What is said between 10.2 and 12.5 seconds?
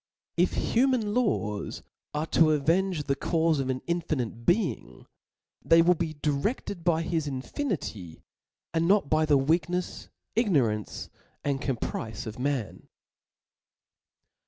ignorance, and caprice of